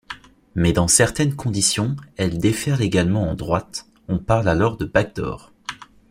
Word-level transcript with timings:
Mais 0.55 0.73
dans 0.73 0.87
certaines 0.87 1.35
conditions, 1.35 1.95
elle 2.17 2.39
déferle 2.39 2.81
également 2.81 3.29
en 3.29 3.35
droite, 3.35 3.85
on 4.07 4.17
parle 4.17 4.47
alors 4.49 4.75
de 4.75 4.85
Backdoor. 4.85 5.53